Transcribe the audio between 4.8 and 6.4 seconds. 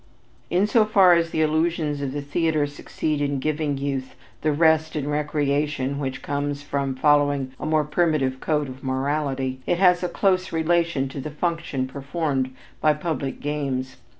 and recreation which